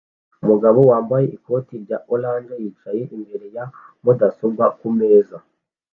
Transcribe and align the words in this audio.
Umugabo 0.43 0.79
wambaye 0.91 1.25
ikoti 1.35 1.73
rya 1.83 1.97
orange 2.13 2.53
yicaye 2.63 3.01
imbere 3.15 3.45
ya 3.55 3.65
mudasobwa 4.03 4.65
kumeza 4.79 5.37